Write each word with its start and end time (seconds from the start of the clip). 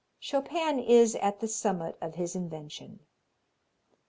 Chopin 0.19 0.79
is 0.79 1.13
at 1.17 1.41
the 1.41 1.47
summit 1.47 1.95
of 2.01 2.15
his 2.15 2.35
invention. 2.35 3.01